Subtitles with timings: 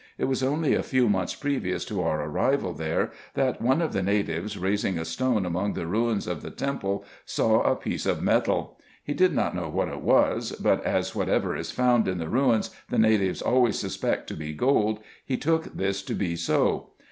[0.17, 4.01] It was only a few months previous to our arrival there, that one of the
[4.01, 8.79] natives, raising a stone among the ruins of the temple, saw a piece of metal.
[9.03, 12.71] He did not know what it was; but as whatever is found in the ruins
[12.89, 16.93] the natives always suspect to be gold, he took this to be so.